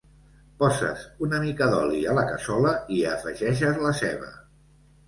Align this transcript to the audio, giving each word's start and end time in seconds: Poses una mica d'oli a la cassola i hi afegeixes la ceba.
Poses 0.61 1.03
una 1.27 1.41
mica 1.45 1.67
d'oli 1.75 2.01
a 2.09 2.17
la 2.21 2.25
cassola 2.33 2.73
i 2.81 2.99
hi 3.03 3.05
afegeixes 3.13 3.83
la 3.87 3.97
ceba. 4.03 4.35